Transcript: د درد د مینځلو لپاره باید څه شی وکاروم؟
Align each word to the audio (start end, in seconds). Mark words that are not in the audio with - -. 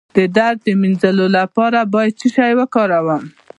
د 0.15 0.19
درد 0.37 0.59
د 0.65 0.67
مینځلو 0.81 1.27
لپاره 1.37 1.79
باید 1.93 2.13
څه 2.19 2.27
شی 2.35 2.51
وکاروم؟ 2.59 3.23